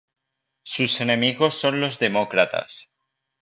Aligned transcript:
Sus 0.63 0.99
enemigos 0.99 1.53
son 1.53 1.79
los 1.79 1.99
demócratas. 1.99 2.87